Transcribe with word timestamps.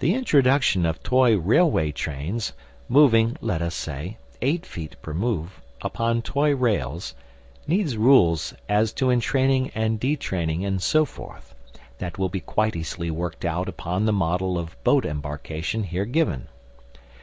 The 0.00 0.12
introduction 0.12 0.84
of 0.84 1.02
toy 1.02 1.38
railway 1.38 1.90
trains, 1.90 2.52
moving, 2.86 3.38
let 3.40 3.62
us 3.62 3.74
say, 3.74 4.18
eight 4.42 4.66
feet 4.66 4.94
per 5.00 5.14
move, 5.14 5.62
upon 5.80 6.20
toy 6.20 6.54
rails, 6.54 7.14
needs 7.66 7.96
rules 7.96 8.52
as 8.68 8.92
to 8.92 9.08
entraining 9.10 9.70
and 9.70 9.98
detraining 9.98 10.66
and 10.66 10.82
so 10.82 11.06
forth, 11.06 11.54
that 11.96 12.18
will 12.18 12.28
be 12.28 12.40
quite 12.40 12.76
easily 12.76 13.10
worked 13.10 13.46
out 13.46 13.70
upon 13.70 14.04
the 14.04 14.12
model 14.12 14.58
of 14.58 14.76
boat 14.84 15.06
embarkation 15.06 15.84
here 15.84 16.04
given. 16.04 16.48